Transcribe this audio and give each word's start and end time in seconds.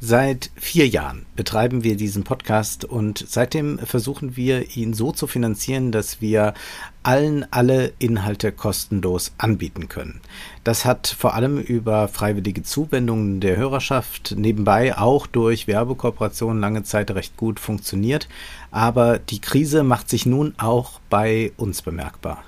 Seit 0.00 0.50
vier 0.56 0.88
Jahren 0.88 1.26
betreiben 1.36 1.84
wir 1.84 1.96
diesen 1.96 2.24
Podcast 2.24 2.84
und 2.84 3.24
seitdem 3.28 3.78
versuchen 3.78 4.36
wir 4.36 4.76
ihn 4.76 4.94
so 4.94 5.12
zu 5.12 5.26
finanzieren, 5.26 5.92
dass 5.92 6.20
wir 6.20 6.54
allen 7.02 7.46
alle 7.50 7.92
Inhalte 7.98 8.52
kostenlos 8.52 9.32
anbieten 9.38 9.88
können. 9.88 10.20
Das 10.64 10.84
hat 10.84 11.06
vor 11.06 11.34
allem 11.34 11.58
über 11.58 12.08
freiwillige 12.08 12.62
Zuwendungen 12.62 13.40
der 13.40 13.56
Hörerschaft 13.56 14.34
nebenbei 14.36 14.96
auch 14.96 15.26
durch 15.26 15.66
Werbekooperationen 15.66 16.60
lange 16.60 16.82
Zeit 16.82 17.10
recht 17.10 17.36
gut 17.36 17.60
funktioniert, 17.60 18.28
aber 18.70 19.18
die 19.18 19.40
Krise 19.40 19.82
macht 19.82 20.08
sich 20.08 20.26
nun 20.26 20.54
auch 20.58 21.00
bei 21.10 21.52
uns 21.56 21.82
bemerkbar. 21.82 22.44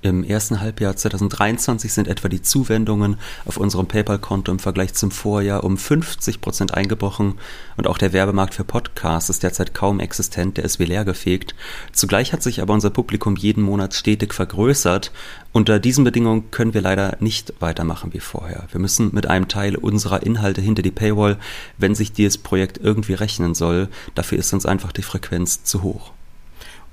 Im 0.00 0.22
ersten 0.22 0.60
Halbjahr 0.60 0.94
2023 0.94 1.92
sind 1.92 2.06
etwa 2.06 2.28
die 2.28 2.40
Zuwendungen 2.40 3.18
auf 3.46 3.56
unserem 3.56 3.88
PayPal-Konto 3.88 4.52
im 4.52 4.60
Vergleich 4.60 4.94
zum 4.94 5.10
Vorjahr 5.10 5.64
um 5.64 5.76
50 5.76 6.40
Prozent 6.40 6.72
eingebrochen 6.72 7.34
und 7.76 7.88
auch 7.88 7.98
der 7.98 8.12
Werbemarkt 8.12 8.54
für 8.54 8.62
Podcasts 8.62 9.28
ist 9.28 9.42
derzeit 9.42 9.74
kaum 9.74 9.98
existent, 9.98 10.56
der 10.56 10.64
ist 10.64 10.78
wie 10.78 10.84
leer 10.84 11.04
gefegt. 11.04 11.56
Zugleich 11.90 12.32
hat 12.32 12.44
sich 12.44 12.62
aber 12.62 12.74
unser 12.74 12.90
Publikum 12.90 13.34
jeden 13.34 13.64
Monat 13.64 13.92
stetig 13.92 14.34
vergrößert. 14.34 15.10
Unter 15.50 15.80
diesen 15.80 16.04
Bedingungen 16.04 16.52
können 16.52 16.74
wir 16.74 16.82
leider 16.82 17.16
nicht 17.18 17.54
weitermachen 17.58 18.14
wie 18.14 18.20
vorher. 18.20 18.68
Wir 18.70 18.80
müssen 18.80 19.10
mit 19.12 19.26
einem 19.26 19.48
Teil 19.48 19.74
unserer 19.74 20.22
Inhalte 20.22 20.60
hinter 20.60 20.82
die 20.82 20.92
Paywall, 20.92 21.38
wenn 21.76 21.96
sich 21.96 22.12
dieses 22.12 22.38
Projekt 22.38 22.78
irgendwie 22.78 23.14
rechnen 23.14 23.56
soll. 23.56 23.88
Dafür 24.14 24.38
ist 24.38 24.52
uns 24.52 24.64
einfach 24.64 24.92
die 24.92 25.02
Frequenz 25.02 25.64
zu 25.64 25.82
hoch. 25.82 26.12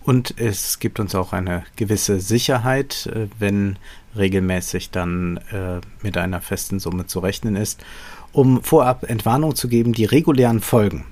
Und 0.05 0.39
es 0.39 0.77
gibt 0.77 0.99
uns 0.99 1.15
auch 1.15 1.33
eine 1.33 1.63
gewisse 1.75 2.19
Sicherheit, 2.19 3.07
äh, 3.07 3.27
wenn 3.39 3.77
regelmäßig 4.15 4.91
dann 4.91 5.37
äh, 5.51 5.81
mit 6.03 6.17
einer 6.17 6.41
festen 6.41 6.79
Summe 6.79 7.07
zu 7.07 7.19
rechnen 7.19 7.55
ist. 7.55 7.83
Um 8.31 8.61
vorab 8.61 9.09
Entwarnung 9.09 9.55
zu 9.55 9.67
geben, 9.67 9.93
die 9.93 10.05
regulären 10.05 10.61
Folgen, 10.61 11.05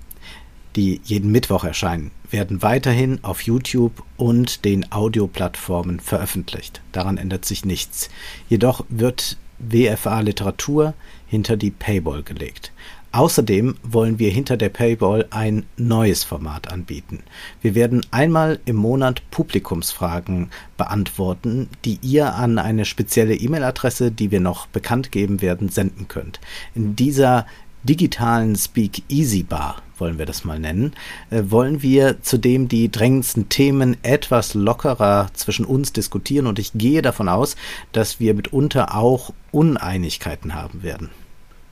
die 0.76 1.02
jeden 1.04 1.32
Mittwoch 1.32 1.64
erscheinen, 1.64 2.12
werden 2.30 2.62
weiterhin 2.62 3.24
auf 3.24 3.42
YouTube 3.42 4.04
und 4.16 4.64
den 4.64 4.92
Audioplattformen 4.92 6.00
veröffentlicht. 6.00 6.82
Daran 6.92 7.18
ändert 7.18 7.46
sich 7.46 7.66
nichts. 7.66 8.10
Jedoch 8.48 8.86
wird 8.90 9.38
WFA 9.70 10.22
Literatur 10.22 10.94
hinter 11.28 11.58
die 11.58 11.72
Paywall 11.72 12.24
gelegt. 12.24 12.72
Außerdem 13.14 13.76
wollen 13.84 14.18
wir 14.18 14.32
hinter 14.32 14.58
der 14.58 14.70
Paywall 14.70 15.28
ein 15.30 15.68
neues 15.78 16.24
Format 16.24 16.72
anbieten. 16.72 17.20
Wir 17.62 17.76
werden 17.76 18.04
einmal 18.10 18.60
im 18.66 18.76
Monat 18.76 19.22
Publikumsfragen 19.30 20.50
beantworten, 20.78 21.70
die 21.86 22.00
ihr 22.02 22.34
an 22.34 22.58
eine 22.58 22.86
spezielle 22.86 23.36
E-Mail-Adresse, 23.36 24.12
die 24.12 24.32
wir 24.32 24.40
noch 24.40 24.66
bekannt 24.66 25.12
geben 25.12 25.44
werden, 25.44 25.70
senden 25.70 26.08
könnt. 26.08 26.40
In 26.74 26.96
dieser 26.96 27.46
digitalen 27.84 28.56
Speak 28.56 29.04
Easy 29.10 29.44
Bar, 29.44 29.82
wollen 29.98 30.18
wir 30.18 30.26
das 30.26 30.46
mal 30.46 30.60
nennen, 30.60 30.94
äh, 31.30 31.44
wollen 31.48 31.82
wir 31.82 32.22
zudem 32.22 32.68
die 32.68 32.90
drängendsten 32.90 33.50
Themen 33.50 33.98
etwas 34.04 34.54
lockerer 34.54 35.30
zwischen 35.34 35.66
uns 35.66 35.94
diskutieren 35.94 36.48
und 36.48 36.60
ich 36.60 36.72
gehe 36.74 37.02
davon 37.02 37.30
aus, 37.30 37.56
dass 37.92 38.20
wir 38.20 38.34
mitunter 38.34 38.96
auch 38.96 39.34
Uneinigkeiten 39.52 40.56
haben 40.56 40.84
werden. 40.84 41.10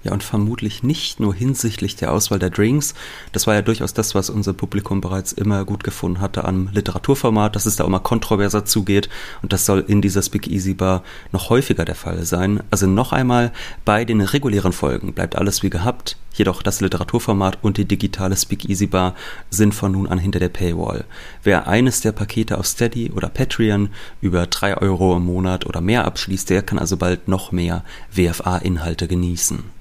Ja, 0.04 0.14
und 0.14 0.24
vermutlich 0.24 0.82
nicht 0.82 1.20
nur 1.20 1.36
hinsichtlich 1.36 1.96
der 1.96 2.12
Auswahl 2.12 2.40
der 2.40 2.50
Drinks. 2.50 2.96
Das 3.34 3.46
war 3.46 3.54
ja 3.54 3.62
durchaus 3.62 3.94
das, 3.94 4.16
was 4.16 4.32
unser 4.32 4.54
Publikum 4.54 5.00
bereits 5.00 5.32
immer 5.32 5.64
gut 5.64 5.84
gefunden 5.84 6.22
hatte 6.22 6.44
am 6.44 6.70
Literaturformat, 6.74 7.56
dass 7.56 7.68
es 7.68 7.76
da 7.76 7.86
immer 7.86 8.00
kontroverser 8.00 8.66
zugeht. 8.66 9.10
Und 9.44 9.54
das 9.54 9.68
soll 9.68 9.86
in 9.88 10.02
dieser 10.02 10.24
Speak 10.24 10.48
Easy 10.48 10.74
Bar 10.74 11.03
noch 11.31 11.52
häufiger 11.52 11.86
der 11.86 11.94
Fall 11.94 12.25
sein. 12.25 12.64
Also 12.72 12.88
noch 12.88 13.14
einmal, 13.14 13.52
bei 13.86 14.03
den 14.03 14.22
regulären 14.22 14.74
Folgen 14.74 15.14
bleibt 15.14 15.36
alles 15.36 15.62
wie 15.62 15.70
gehabt. 15.70 16.18
Jedoch 16.34 16.64
das 16.64 16.81
Literaturformat 16.81 17.59
und 17.62 17.78
die 17.78 17.86
digitale 17.86 18.36
Speak 18.38 18.68
Easy 18.68 18.88
Bar 18.88 19.14
sind 19.52 19.75
von 19.75 19.92
nun 19.92 20.08
an 20.08 20.18
hinter 20.18 20.40
der 20.40 20.50
Paywall. 20.50 21.06
Wer 21.44 21.68
eines 21.68 22.02
der 22.02 22.12
Pakete 22.12 22.58
auf 22.58 22.66
Steady 22.66 23.12
oder 23.12 23.30
Patreon 23.30 23.90
über 24.20 24.48
drei 24.48 24.75
Euro 24.78 25.16
im 25.18 25.25
Monat 25.25 25.68
oder 25.68 25.81
mehr 25.81 26.06
abschließt, 26.06 26.50
der 26.50 26.64
kann 26.64 26.80
also 26.80 26.98
bald 26.98 27.28
noch 27.28 27.52
mehr 27.52 27.84
WFA-Inhalte 28.12 29.08
genießen. 29.08 29.81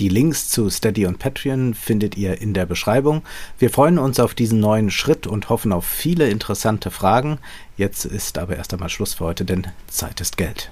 Die 0.00 0.08
Links 0.08 0.48
zu 0.48 0.70
Steady 0.70 1.04
und 1.04 1.18
Patreon 1.18 1.74
findet 1.74 2.16
ihr 2.16 2.40
in 2.40 2.54
der 2.54 2.64
Beschreibung. 2.64 3.20
Wir 3.58 3.68
freuen 3.68 3.98
uns 3.98 4.18
auf 4.18 4.32
diesen 4.32 4.58
neuen 4.58 4.90
Schritt 4.90 5.26
und 5.26 5.50
hoffen 5.50 5.72
auf 5.72 5.84
viele 5.84 6.30
interessante 6.30 6.90
Fragen. 6.90 7.38
Jetzt 7.76 8.06
ist 8.06 8.38
aber 8.38 8.56
erst 8.56 8.72
einmal 8.72 8.88
Schluss 8.88 9.12
für 9.12 9.26
heute, 9.26 9.44
denn 9.44 9.66
Zeit 9.88 10.22
ist 10.22 10.38
Geld. 10.38 10.70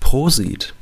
Prosit! 0.00 0.72